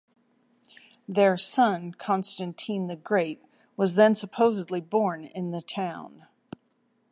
[1.07, 3.39] Their son, Constantine the Great
[3.77, 6.25] was then supposedly born in the town.